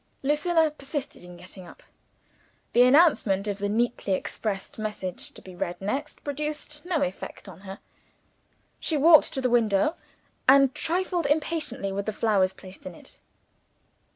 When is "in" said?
1.23-1.37, 12.87-12.95